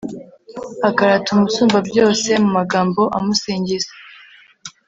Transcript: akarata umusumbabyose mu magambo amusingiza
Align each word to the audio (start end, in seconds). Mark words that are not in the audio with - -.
akarata 0.89 1.27
umusumbabyose 1.35 2.29
mu 2.43 2.49
magambo 2.57 3.01
amusingiza 3.17 3.91